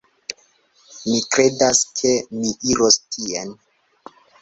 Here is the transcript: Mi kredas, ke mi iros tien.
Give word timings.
Mi 1.09 1.19
kredas, 1.37 1.83
ke 2.01 2.17
mi 2.41 2.57
iros 2.73 3.01
tien. 3.19 3.57